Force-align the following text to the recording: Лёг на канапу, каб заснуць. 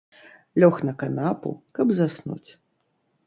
Лёг 0.61 0.75
на 0.87 0.93
канапу, 1.03 1.49
каб 1.79 1.87
заснуць. 1.99 2.51